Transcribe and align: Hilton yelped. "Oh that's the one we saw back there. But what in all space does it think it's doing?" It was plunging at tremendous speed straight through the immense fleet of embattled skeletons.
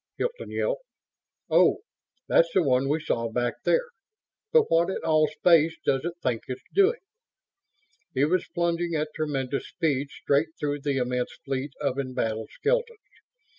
Hilton 0.17 0.49
yelped. 0.49 0.81
"Oh 1.51 1.81
that's 2.27 2.49
the 2.55 2.63
one 2.63 2.89
we 2.89 2.99
saw 3.03 3.29
back 3.29 3.61
there. 3.65 3.89
But 4.51 4.63
what 4.63 4.89
in 4.89 4.97
all 5.03 5.27
space 5.27 5.77
does 5.85 6.03
it 6.05 6.13
think 6.23 6.41
it's 6.47 6.63
doing?" 6.73 7.01
It 8.15 8.25
was 8.25 8.47
plunging 8.55 8.95
at 8.95 9.09
tremendous 9.13 9.67
speed 9.67 10.09
straight 10.09 10.57
through 10.59 10.81
the 10.81 10.97
immense 10.97 11.33
fleet 11.45 11.73
of 11.79 11.99
embattled 11.99 12.49
skeletons. 12.49 12.97